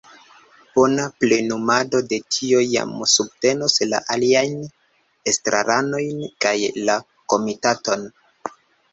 Bona 0.75 1.03
plenumado 1.23 1.99
de 2.13 2.17
tio 2.35 2.61
jam 2.69 2.93
subtenos 3.15 3.75
la 3.91 3.99
aliajn 4.15 4.55
estraranojn 5.33 6.23
kaj 6.47 6.55
la 6.87 6.97
komitaton. 7.35 8.09